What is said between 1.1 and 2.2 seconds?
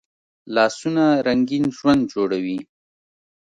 رنګین ژوند